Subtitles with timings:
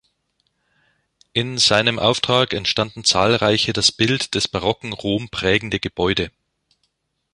[1.33, 6.31] In seinem Auftrag entstanden zahlreiche das Bild des barocken Rom prägende Gebäude.